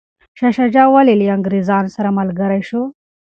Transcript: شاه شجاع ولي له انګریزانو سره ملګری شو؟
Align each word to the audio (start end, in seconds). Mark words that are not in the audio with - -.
شاه 0.37 0.51
شجاع 0.57 0.87
ولي 0.93 1.13
له 1.19 1.25
انګریزانو 1.37 1.93
سره 1.95 2.09
ملګری 2.19 2.61
شو؟ 2.69 2.81